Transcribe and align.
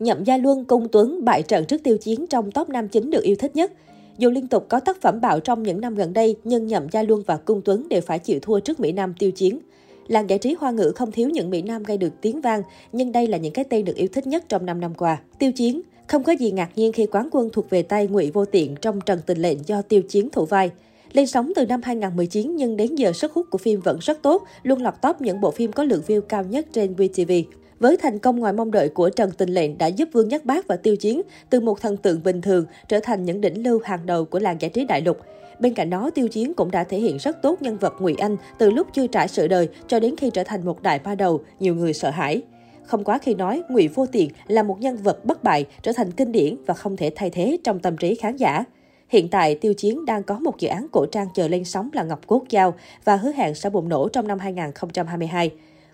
Nhậm 0.00 0.24
Gia 0.24 0.36
Luân, 0.36 0.64
Cung 0.64 0.88
Tuấn 0.88 1.24
bại 1.24 1.42
trận 1.42 1.64
trước 1.64 1.82
tiêu 1.82 1.98
chiến 1.98 2.26
trong 2.26 2.50
top 2.50 2.68
nam 2.68 2.88
chính 2.88 3.10
được 3.10 3.22
yêu 3.22 3.36
thích 3.38 3.56
nhất. 3.56 3.72
Dù 4.18 4.30
liên 4.30 4.48
tục 4.48 4.66
có 4.68 4.80
tác 4.80 5.00
phẩm 5.00 5.20
bạo 5.20 5.40
trong 5.40 5.62
những 5.62 5.80
năm 5.80 5.94
gần 5.94 6.12
đây, 6.12 6.36
nhưng 6.44 6.66
Nhậm 6.66 6.88
Gia 6.90 7.02
Luân 7.02 7.22
và 7.26 7.36
Cung 7.36 7.62
Tuấn 7.64 7.88
đều 7.88 8.00
phải 8.00 8.18
chịu 8.18 8.38
thua 8.42 8.60
trước 8.60 8.80
Mỹ 8.80 8.92
Nam 8.92 9.14
tiêu 9.18 9.30
chiến. 9.30 9.58
Làng 10.06 10.30
giải 10.30 10.38
trí 10.38 10.54
hoa 10.60 10.70
ngữ 10.70 10.92
không 10.96 11.12
thiếu 11.12 11.28
những 11.28 11.50
Mỹ 11.50 11.62
Nam 11.62 11.82
gây 11.82 11.96
được 11.96 12.12
tiếng 12.20 12.40
vang, 12.40 12.62
nhưng 12.92 13.12
đây 13.12 13.26
là 13.26 13.38
những 13.38 13.52
cái 13.52 13.64
tên 13.64 13.84
được 13.84 13.96
yêu 13.96 14.08
thích 14.12 14.26
nhất 14.26 14.44
trong 14.48 14.66
5 14.66 14.80
năm 14.80 14.94
qua. 14.94 15.20
Tiêu 15.38 15.52
chiến 15.52 15.82
không 16.06 16.22
có 16.22 16.32
gì 16.32 16.50
ngạc 16.50 16.70
nhiên 16.76 16.92
khi 16.92 17.06
quán 17.06 17.28
quân 17.32 17.50
thuộc 17.52 17.70
về 17.70 17.82
tay 17.82 18.06
Ngụy 18.06 18.30
Vô 18.30 18.44
Tiện 18.44 18.74
trong 18.80 19.00
Trần 19.00 19.20
Tình 19.26 19.38
Lệnh 19.38 19.58
do 19.66 19.82
tiêu 19.82 20.02
chiến 20.02 20.30
thủ 20.30 20.44
vai. 20.44 20.70
Lên 21.12 21.26
sóng 21.26 21.52
từ 21.56 21.66
năm 21.66 21.80
2019 21.84 22.56
nhưng 22.56 22.76
đến 22.76 22.94
giờ 22.94 23.12
sức 23.12 23.32
hút 23.32 23.46
của 23.50 23.58
phim 23.58 23.80
vẫn 23.80 23.98
rất 24.00 24.22
tốt, 24.22 24.42
luôn 24.62 24.82
lọt 24.82 24.94
top 25.02 25.20
những 25.20 25.40
bộ 25.40 25.50
phim 25.50 25.72
có 25.72 25.84
lượng 25.84 26.02
view 26.06 26.20
cao 26.20 26.44
nhất 26.44 26.66
trên 26.72 26.94
VTV. 26.94 27.32
Với 27.80 27.96
thành 27.96 28.18
công 28.18 28.38
ngoài 28.38 28.52
mong 28.52 28.70
đợi 28.70 28.88
của 28.88 29.10
Trần 29.10 29.30
Tình 29.30 29.48
Lệnh 29.48 29.78
đã 29.78 29.86
giúp 29.86 30.08
Vương 30.12 30.28
Nhất 30.28 30.44
Bác 30.44 30.66
và 30.66 30.76
Tiêu 30.76 30.96
Chiến 30.96 31.22
từ 31.50 31.60
một 31.60 31.80
thần 31.80 31.96
tượng 31.96 32.22
bình 32.22 32.40
thường 32.40 32.66
trở 32.88 33.00
thành 33.00 33.24
những 33.24 33.40
đỉnh 33.40 33.62
lưu 33.64 33.80
hàng 33.84 34.06
đầu 34.06 34.24
của 34.24 34.38
làng 34.38 34.56
giải 34.60 34.70
trí 34.70 34.84
đại 34.84 35.00
lục. 35.00 35.18
Bên 35.58 35.74
cạnh 35.74 35.90
đó, 35.90 36.10
Tiêu 36.10 36.28
Chiến 36.28 36.54
cũng 36.54 36.70
đã 36.70 36.84
thể 36.84 36.98
hiện 36.98 37.16
rất 37.16 37.42
tốt 37.42 37.62
nhân 37.62 37.76
vật 37.76 37.94
Ngụy 38.00 38.14
Anh 38.14 38.36
từ 38.58 38.70
lúc 38.70 38.86
chưa 38.92 39.06
trải 39.06 39.28
sự 39.28 39.48
đời 39.48 39.68
cho 39.86 40.00
đến 40.00 40.14
khi 40.16 40.30
trở 40.30 40.42
thành 40.44 40.64
một 40.64 40.82
đại 40.82 40.98
ba 40.98 41.14
đầu, 41.14 41.40
nhiều 41.60 41.74
người 41.74 41.92
sợ 41.92 42.10
hãi. 42.10 42.42
Không 42.84 43.04
quá 43.04 43.18
khi 43.18 43.34
nói, 43.34 43.62
Ngụy 43.68 43.88
Vô 43.88 44.06
Tiện 44.06 44.30
là 44.46 44.62
một 44.62 44.80
nhân 44.80 44.96
vật 44.96 45.24
bất 45.24 45.44
bại, 45.44 45.64
trở 45.82 45.92
thành 45.92 46.10
kinh 46.12 46.32
điển 46.32 46.56
và 46.66 46.74
không 46.74 46.96
thể 46.96 47.12
thay 47.16 47.30
thế 47.30 47.58
trong 47.64 47.78
tâm 47.78 47.96
trí 47.96 48.14
khán 48.14 48.36
giả. 48.36 48.64
Hiện 49.08 49.28
tại, 49.28 49.54
Tiêu 49.54 49.74
Chiến 49.74 50.04
đang 50.04 50.22
có 50.22 50.38
một 50.38 50.58
dự 50.58 50.68
án 50.68 50.86
cổ 50.92 51.06
trang 51.06 51.28
chờ 51.34 51.48
lên 51.48 51.64
sóng 51.64 51.90
là 51.92 52.02
Ngọc 52.02 52.26
Cốt 52.26 52.42
Giao 52.48 52.74
và 53.04 53.16
hứa 53.16 53.32
hẹn 53.32 53.54
sẽ 53.54 53.70
bùng 53.70 53.88
nổ 53.88 54.08
trong 54.08 54.28
năm 54.28 54.38
2022. 54.38 55.50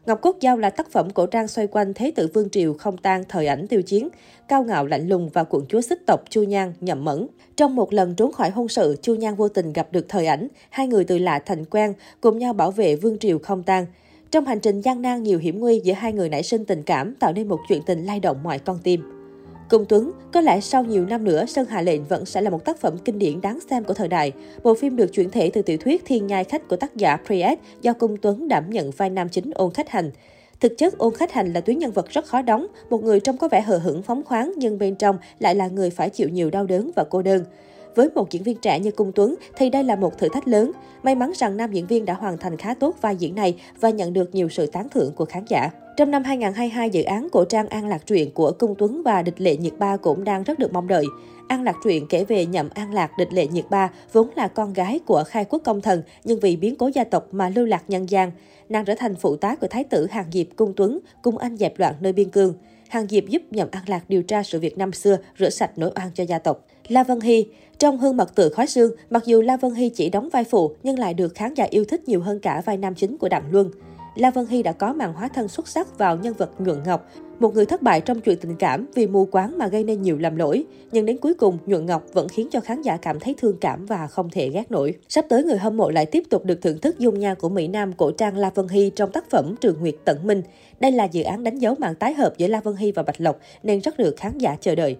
Ngọc 0.07 0.21
Cốt 0.23 0.37
Giao 0.41 0.59
là 0.59 0.71
tác 0.71 0.91
phẩm 0.91 1.11
cổ 1.11 1.27
trang 1.27 1.49
xoay 1.49 1.67
quanh 1.67 1.95
Thế 1.95 2.13
tử 2.17 2.29
Vương 2.35 2.51
Triều 2.51 2.75
không 2.75 2.97
tan 2.97 3.25
thời 3.29 3.47
ảnh 3.47 3.67
tiêu 3.69 3.83
chiến, 3.83 4.09
cao 4.49 4.65
ngạo 4.65 4.87
lạnh 4.87 5.09
lùng 5.09 5.29
và 5.29 5.45
quận 5.45 5.65
chúa 5.69 5.81
xích 5.81 6.07
tộc 6.07 6.21
Chu 6.31 6.43
Nhan 6.43 6.73
nhậm 6.81 7.05
mẫn. 7.05 7.27
Trong 7.57 7.77
một 7.77 7.93
lần 7.93 8.15
trốn 8.15 8.33
khỏi 8.33 8.51
hôn 8.51 8.69
sự, 8.69 8.97
Chu 9.03 9.15
Nhan 9.15 9.35
vô 9.35 9.49
tình 9.49 9.73
gặp 9.73 9.89
được 9.93 10.07
thời 10.09 10.27
ảnh, 10.27 10.49
hai 10.71 10.87
người 10.87 11.05
từ 11.05 11.19
lạ 11.19 11.39
thành 11.39 11.65
quen, 11.65 11.95
cùng 12.21 12.39
nhau 12.39 12.53
bảo 12.53 12.71
vệ 12.71 12.97
Vương 12.97 13.19
Triều 13.19 13.39
không 13.39 13.63
tan. 13.63 13.87
Trong 14.31 14.45
hành 14.45 14.61
trình 14.61 14.81
gian 14.81 15.03
nan 15.03 15.23
nhiều 15.23 15.39
hiểm 15.39 15.61
nguy 15.61 15.81
giữa 15.85 15.95
hai 15.95 16.13
người 16.13 16.29
nảy 16.29 16.43
sinh 16.43 16.65
tình 16.65 16.83
cảm 16.83 17.15
tạo 17.15 17.33
nên 17.33 17.49
một 17.49 17.59
chuyện 17.69 17.83
tình 17.87 18.05
lay 18.05 18.21
động 18.21 18.43
mọi 18.43 18.59
con 18.59 18.79
tim. 18.83 19.22
Cung 19.69 19.85
Tuấn, 19.89 20.13
có 20.33 20.41
lẽ 20.41 20.61
sau 20.61 20.85
nhiều 20.85 21.07
năm 21.07 21.25
nữa, 21.25 21.47
Sơn 21.47 21.67
Hà 21.69 21.83
Lệnh 21.83 22.05
vẫn 22.05 22.27
sẽ 22.27 22.41
là 22.41 22.51
một 22.51 22.65
tác 22.65 22.81
phẩm 22.81 22.99
kinh 23.05 23.19
điển 23.19 23.41
đáng 23.41 23.59
xem 23.71 23.85
của 23.85 23.95
thời 23.95 24.09
đại. 24.09 24.33
Bộ 24.63 24.75
phim 24.75 24.97
được 24.97 25.13
chuyển 25.13 25.31
thể 25.31 25.51
từ 25.53 25.63
tiểu 25.63 25.77
thuyết 25.79 26.03
Thiên 26.05 26.27
Nhai 26.27 26.45
Khách 26.45 26.69
của 26.69 26.77
tác 26.77 26.97
giả 26.97 27.17
Priest 27.27 27.59
do 27.81 27.93
Cung 27.93 28.17
Tuấn 28.17 28.49
đảm 28.49 28.71
nhận 28.71 28.91
vai 28.91 29.11
nam 29.11 29.29
chính 29.29 29.51
ôn 29.55 29.71
khách 29.71 29.89
hành. 29.89 30.11
Thực 30.61 30.79
chất, 30.79 30.99
ôn 30.99 31.15
khách 31.15 31.33
hành 31.33 31.53
là 31.53 31.61
tuyến 31.61 31.79
nhân 31.79 31.93
vật 31.93 32.09
rất 32.11 32.27
khó 32.27 32.43
đóng, 32.43 32.67
một 32.91 33.05
người 33.05 33.21
trông 33.21 33.37
có 33.37 33.49
vẻ 33.49 33.61
hờ 33.61 33.79
hững 33.79 34.03
phóng 34.03 34.23
khoáng 34.23 34.53
nhưng 34.57 34.79
bên 34.79 34.95
trong 34.95 35.17
lại 35.39 35.55
là 35.55 35.69
người 35.69 35.91
phải 35.91 36.11
chịu 36.11 36.29
nhiều 36.29 36.51
đau 36.51 36.67
đớn 36.67 36.91
và 36.97 37.05
cô 37.11 37.23
đơn. 37.23 37.45
Với 37.95 38.09
một 38.15 38.31
diễn 38.31 38.43
viên 38.43 38.57
trẻ 38.57 38.81
như 38.81 38.91
Cung 38.91 39.13
Tuấn 39.13 39.35
thì 39.57 39.71
đây 39.71 39.85
là 39.85 39.97
một 39.97 40.19
thử 40.19 40.29
thách 40.29 40.49
lớn. 40.49 40.73
May 41.03 41.15
mắn 41.15 41.33
rằng 41.35 41.57
nam 41.57 41.73
diễn 41.73 41.87
viên 41.87 42.05
đã 42.05 42.15
hoàn 42.15 42.39
thành 42.39 42.57
khá 42.57 42.75
tốt 42.75 42.97
vai 43.01 43.17
diễn 43.17 43.35
này 43.35 43.61
và 43.81 43.91
nhận 43.91 44.13
được 44.13 44.35
nhiều 44.35 44.49
sự 44.49 44.67
tán 44.67 44.89
thưởng 44.89 45.13
của 45.17 45.25
khán 45.25 45.45
giả. 45.49 45.71
Trong 45.97 46.11
năm 46.11 46.25
2022, 46.25 46.91
dự 46.91 47.03
án 47.03 47.29
cổ 47.33 47.45
trang 47.45 47.69
An 47.69 47.89
Lạc 47.89 48.07
truyện 48.07 48.31
của 48.31 48.53
Cung 48.59 48.75
Tuấn 48.79 49.03
và 49.05 49.23
Địch 49.23 49.41
Lệ 49.41 49.57
Nhiệt 49.57 49.73
Ba 49.79 49.97
cũng 49.97 50.25
đang 50.25 50.43
rất 50.43 50.59
được 50.59 50.73
mong 50.73 50.89
đợi. 50.89 51.05
An 51.49 51.63
Lạc 51.63 51.77
truyện 51.85 52.07
kể 52.09 52.25
về 52.25 52.47
nhậm 52.47 52.69
An 52.75 52.95
Lạc 52.95 53.11
Địch 53.19 53.33
Lệ 53.33 53.47
Nhiệt 53.47 53.65
Ba 53.71 53.91
vốn 54.13 54.29
là 54.37 54.49
con 54.49 54.73
gái 54.73 55.01
của 55.07 55.25
khai 55.27 55.45
quốc 55.45 55.63
công 55.65 55.81
thần 55.81 56.03
nhưng 56.25 56.41
vì 56.41 56.57
biến 56.57 56.77
cố 56.77 56.91
gia 56.95 57.05
tộc 57.05 57.27
mà 57.33 57.49
lưu 57.49 57.67
lạc 57.67 57.85
nhân 57.89 58.11
gian. 58.11 58.31
Nàng 58.69 58.85
trở 58.85 58.95
thành 58.95 59.15
phụ 59.15 59.37
tá 59.37 59.55
của 59.55 59.67
thái 59.67 59.85
tử 59.85 60.07
Hàng 60.11 60.27
Diệp 60.33 60.47
Cung 60.57 60.73
Tuấn 60.77 60.99
cùng 61.23 61.39
anh 61.39 61.57
dẹp 61.57 61.79
loạn 61.79 61.95
nơi 62.01 62.13
biên 62.13 62.31
cương. 62.31 62.55
Hàng 62.89 63.07
Diệp 63.07 63.25
giúp 63.29 63.43
nhậm 63.51 63.69
An 63.71 63.83
Lạc 63.87 64.05
điều 64.09 64.23
tra 64.23 64.43
sự 64.43 64.61
việc 64.61 64.79
năm 64.79 64.93
xưa, 64.93 65.17
rửa 65.39 65.51
sạch 65.51 65.71
nỗi 65.77 65.91
oan 65.97 66.11
cho 66.15 66.25
gia 66.25 66.39
tộc. 66.39 66.67
La 66.89 67.05
Vân 67.05 67.21
Hy 67.21 67.47
Trong 67.79 67.99
Hương 67.99 68.17
mật 68.17 68.35
tự 68.35 68.49
khói 68.49 68.67
Sương, 68.67 68.93
mặc 69.11 69.23
dù 69.27 69.41
La 69.41 69.57
Vân 69.57 69.75
Hy 69.75 69.89
chỉ 69.89 70.11
đóng 70.11 70.29
vai 70.33 70.45
phụ 70.45 70.73
nhưng 70.83 70.99
lại 70.99 71.15
được 71.15 71.35
khán 71.35 71.55
giả 71.55 71.67
yêu 71.71 71.85
thích 71.85 72.09
nhiều 72.09 72.21
hơn 72.21 72.41
cả 72.41 72.63
vai 72.65 72.77
nam 72.77 72.95
chính 72.95 73.19
của 73.19 73.29
Đặng 73.29 73.53
Luân. 73.53 73.71
La 74.15 74.31
Vân 74.31 74.47
Hy 74.47 74.63
đã 74.63 74.73
có 74.73 74.93
màn 74.93 75.13
hóa 75.13 75.29
thân 75.29 75.49
xuất 75.49 75.69
sắc 75.69 75.99
vào 75.99 76.17
nhân 76.17 76.35
vật 76.35 76.51
Nhuận 76.59 76.83
Ngọc, 76.87 77.11
một 77.41 77.55
người 77.55 77.67
thất 77.67 77.83
bại 77.83 78.01
trong 78.01 78.21
chuyện 78.21 78.39
tình 78.39 78.57
cảm 78.57 78.87
vì 78.95 79.07
mù 79.07 79.25
quáng 79.25 79.59
mà 79.59 79.69
gây 79.69 79.85
nên 79.85 80.03
nhiều 80.03 80.19
lầm 80.19 80.37
lỗi. 80.37 80.65
Nhưng 80.93 81.07
đến 81.07 81.19
cuối 81.19 81.35
cùng, 81.35 81.59
Nhuận 81.67 81.87
Ngọc 81.87 82.03
vẫn 82.13 82.29
khiến 82.29 82.49
cho 82.51 82.61
khán 82.61 82.83
giả 82.83 82.97
cảm 82.97 83.21
thấy 83.21 83.35
thương 83.39 83.57
cảm 83.61 83.87
và 83.87 84.07
không 84.07 84.31
thể 84.31 84.49
ghét 84.49 84.71
nổi. 84.71 84.95
Sắp 85.09 85.25
tới, 85.29 85.45
người 85.45 85.59
hâm 85.59 85.77
mộ 85.77 85.91
lại 85.91 86.07
tiếp 86.07 86.23
tục 86.31 86.45
được 86.45 86.63
thưởng 86.63 86.79
thức 86.79 86.99
dung 86.99 87.19
nhan 87.19 87.37
của 87.37 87.49
Mỹ 87.49 87.69
Nam 87.69 87.93
cổ 87.93 88.11
trang 88.11 88.37
La 88.37 88.51
Vân 88.51 88.69
Hy 88.69 88.91
trong 88.91 89.13
tác 89.13 89.31
phẩm 89.31 89.55
Trường 89.61 89.81
Nguyệt 89.81 89.95
Tận 90.05 90.27
Minh. 90.27 90.43
Đây 90.81 90.93
là 90.93 91.05
dự 91.05 91.23
án 91.23 91.45
đánh 91.45 91.59
dấu 91.59 91.75
màn 91.79 91.95
tái 91.95 92.15
hợp 92.15 92.35
giữa 92.39 92.47
La 92.47 92.61
Vân 92.61 92.77
Hy 92.77 92.93
và 92.93 93.03
Bạch 93.03 93.21
Lộc 93.21 93.39
nên 93.63 93.81
rất 93.81 93.99
được 93.99 94.17
khán 94.17 94.39
giả 94.39 94.57
chờ 94.61 94.75
đợi. 94.75 94.97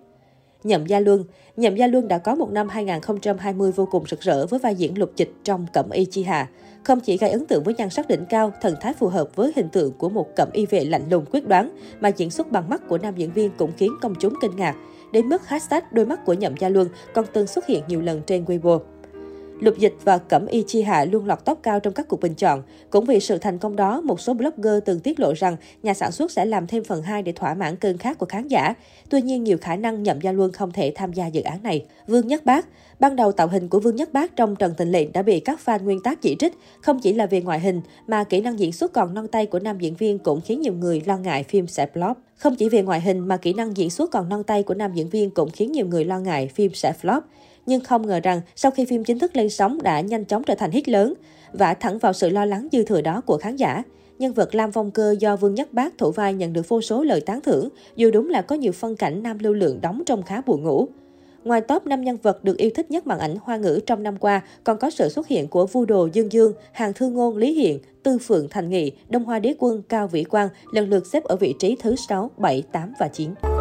Nhậm 0.65 0.87
Gia 0.87 1.01
Luân 1.01 1.25
Nhậm 1.57 1.77
Gia 1.77 1.87
Luân 1.87 2.09
đã 2.09 2.19
có 2.19 2.35
một 2.35 2.51
năm 2.51 2.69
2020 2.69 3.73
vô 3.73 3.89
cùng 3.91 4.05
rực 4.07 4.21
rỡ 4.21 4.47
với 4.47 4.59
vai 4.59 4.75
diễn 4.75 4.99
lục 4.99 5.13
dịch 5.17 5.33
trong 5.45 5.67
Cẩm 5.73 5.91
Y 5.91 6.05
Chi 6.05 6.23
Hà. 6.23 6.49
Không 6.85 7.01
chỉ 7.01 7.17
gây 7.17 7.31
ấn 7.31 7.47
tượng 7.47 7.63
với 7.65 7.75
nhan 7.75 7.91
sắc 7.91 8.09
đỉnh 8.09 8.25
cao, 8.27 8.53
thần 8.61 8.75
thái 8.81 8.93
phù 8.93 9.09
hợp 9.09 9.37
với 9.37 9.53
hình 9.57 9.69
tượng 9.69 9.93
của 9.93 10.09
một 10.09 10.37
cẩm 10.37 10.49
y 10.53 10.67
vệ 10.67 10.85
lạnh 10.85 11.03
lùng 11.11 11.25
quyết 11.33 11.49
đoán, 11.49 11.71
mà 12.01 12.09
diễn 12.09 12.31
xuất 12.31 12.51
bằng 12.53 12.69
mắt 12.69 12.89
của 12.89 12.99
nam 12.99 13.15
diễn 13.17 13.33
viên 13.33 13.51
cũng 13.57 13.73
khiến 13.77 13.93
công 14.01 14.15
chúng 14.21 14.35
kinh 14.41 14.57
ngạc. 14.57 14.77
Đến 15.13 15.29
mức 15.29 15.49
hashtag 15.49 15.83
đôi 15.93 16.07
mắt 16.07 16.25
của 16.25 16.33
Nhậm 16.33 16.55
Gia 16.57 16.69
Luân 16.69 16.89
còn 17.15 17.25
từng 17.33 17.47
xuất 17.47 17.67
hiện 17.67 17.83
nhiều 17.89 18.01
lần 18.01 18.23
trên 18.27 18.45
Weibo. 18.45 18.81
Lục 19.63 19.79
Dịch 19.79 19.95
và 20.05 20.19
Cẩm 20.19 20.47
Y 20.47 20.65
Chi 20.67 20.83
Hạ 20.83 21.05
luôn 21.05 21.27
lọt 21.27 21.45
top 21.45 21.59
cao 21.63 21.81
trong 21.81 21.95
các 21.95 22.09
cuộc 22.09 22.21
bình 22.21 22.35
chọn. 22.35 22.63
Cũng 22.91 23.05
vì 23.05 23.21
sự 23.21 23.39
thành 23.39 23.59
công 23.59 23.77
đó, 23.77 24.01
một 24.01 24.21
số 24.21 24.35
blogger 24.35 24.79
từng 24.85 25.01
tiết 25.01 25.21
lộ 25.21 25.33
rằng 25.37 25.57
nhà 25.83 25.95
sản 25.95 26.13
xuất 26.13 26.31
sẽ 26.31 26.45
làm 26.45 26.67
thêm 26.67 26.85
phần 26.85 27.03
2 27.03 27.23
để 27.23 27.33
thỏa 27.33 27.55
mãn 27.55 27.77
cơn 27.77 27.99
khát 27.99 28.19
của 28.19 28.27
khán 28.27 28.49
giả. 28.49 28.75
Tuy 29.09 29.23
nhiên, 29.23 29.45
nhiều 29.45 29.59
khả 29.61 29.77
năng 29.77 30.03
Nhậm 30.03 30.21
Gia 30.21 30.33
Luân 30.33 30.53
không 30.53 30.73
thể 30.73 30.93
tham 30.95 31.13
gia 31.13 31.27
dự 31.27 31.43
án 31.43 31.63
này. 31.63 31.85
Vương 32.07 32.27
Nhất 32.27 32.45
Bác 32.45 32.67
Ban 33.01 33.17
đầu 33.17 33.33
tạo 33.33 33.49
hình 33.49 33.69
của 33.69 33.81
Vương 33.81 33.97
Nhất 33.97 34.13
Bác 34.13 34.37
trong 34.37 34.57
Trần 34.57 34.75
Tình 34.77 34.91
Lệnh 34.91 35.13
đã 35.13 35.23
bị 35.23 35.41
các 35.41 35.61
fan 35.65 35.83
nguyên 35.85 36.01
tác 36.03 36.23
chỉ 36.23 36.37
trích, 36.39 36.53
không 36.81 37.01
chỉ 37.01 37.13
là 37.13 37.27
về 37.27 37.41
ngoại 37.41 37.61
hình, 37.61 37.81
mà 38.07 38.25
kỹ 38.25 38.41
năng 38.41 38.59
diễn 38.59 38.73
xuất 38.73 38.93
còn 38.93 39.15
non 39.15 39.29
tay 39.29 39.47
của 39.47 39.59
nam 39.59 39.79
diễn 39.79 39.95
viên 39.95 40.19
cũng 40.19 40.41
khiến 40.41 40.61
nhiều 40.61 40.75
người 40.75 41.03
lo 41.07 41.19
ngại 41.19 41.43
phim 41.43 41.67
sẽ 41.67 41.87
flop. 41.95 42.15
Không 42.37 42.57
chỉ 42.57 42.69
về 42.69 42.83
ngoại 42.83 43.01
hình 43.01 43.19
mà 43.19 43.37
kỹ 43.37 43.53
năng 43.53 43.77
diễn 43.77 43.91
xuất 43.91 44.11
còn 44.11 44.29
non 44.29 44.43
tay 44.43 44.63
của 44.63 44.75
nam 44.75 44.93
diễn 44.95 45.09
viên 45.09 45.31
cũng 45.31 45.51
khiến 45.51 45.73
nhiều 45.73 45.87
người 45.87 46.05
lo 46.05 46.19
ngại 46.19 46.49
phim 46.49 46.75
sẽ 46.75 46.93
flop 47.03 47.21
nhưng 47.67 47.81
không 47.81 48.07
ngờ 48.07 48.21
rằng 48.23 48.41
sau 48.57 48.71
khi 48.71 48.85
phim 48.85 49.05
chính 49.05 49.19
thức 49.19 49.37
lên 49.37 49.51
sóng 49.51 49.83
đã 49.83 50.01
nhanh 50.01 50.25
chóng 50.25 50.43
trở 50.45 50.55
thành 50.55 50.71
hit 50.71 50.89
lớn, 50.89 51.15
và 51.53 51.75
thẳng 51.75 51.99
vào 51.99 52.13
sự 52.13 52.29
lo 52.29 52.45
lắng 52.45 52.69
dư 52.73 52.85
thừa 52.85 53.01
đó 53.01 53.21
của 53.27 53.37
khán 53.37 53.57
giả. 53.57 53.83
Nhân 54.19 54.33
vật 54.33 54.55
Lam 54.55 54.73
Phong 54.73 54.91
Cơ 54.91 55.15
do 55.19 55.37
Vương 55.37 55.55
Nhất 55.55 55.73
Bác 55.73 55.99
thủ 55.99 56.11
vai 56.11 56.35
nhận 56.35 56.53
được 56.53 56.69
vô 56.69 56.81
số 56.81 57.03
lời 57.03 57.21
tán 57.21 57.41
thưởng, 57.41 57.69
dù 57.97 58.11
đúng 58.11 58.31
là 58.31 58.43
có 58.43 58.57
nhiều 58.57 58.73
phân 58.73 58.97
cảnh 58.97 59.23
nam 59.23 59.39
lưu 59.39 59.53
lượng 59.53 59.81
đóng 59.81 60.03
trong 60.07 60.23
khá 60.23 60.41
buồn 60.41 60.63
ngủ. 60.63 60.89
Ngoài 61.45 61.61
top 61.61 61.87
5 61.87 62.03
nhân 62.03 62.17
vật 62.23 62.45
được 62.45 62.57
yêu 62.57 62.71
thích 62.75 62.91
nhất 62.91 63.07
màn 63.07 63.19
ảnh 63.19 63.37
hoa 63.43 63.57
ngữ 63.57 63.81
trong 63.87 64.03
năm 64.03 64.17
qua, 64.17 64.43
còn 64.65 64.79
có 64.79 64.91
sự 64.91 65.09
xuất 65.09 65.29
hiện 65.29 65.49
của 65.49 65.67
Vu 65.67 65.85
Đồ 65.85 66.09
Dương 66.13 66.33
Dương, 66.33 66.53
Hàng 66.73 66.93
Thư 66.93 67.09
Ngôn 67.09 67.37
Lý 67.37 67.53
Hiện, 67.53 67.79
Tư 68.03 68.19
Phượng 68.19 68.49
Thành 68.51 68.71
Nghị, 68.71 68.93
Đông 69.09 69.25
Hoa 69.25 69.39
Đế 69.39 69.55
Quân 69.59 69.83
Cao 69.89 70.09
Vĩ 70.09 70.25
Quang 70.25 70.49
lần 70.73 70.91
lượt 70.91 71.07
xếp 71.07 71.25
ở 71.25 71.37
vị 71.37 71.55
trí 71.59 71.77
thứ 71.81 71.95
6, 72.09 72.31
7, 72.37 72.63
8 72.73 72.93
và 72.99 73.09
9. 73.09 73.52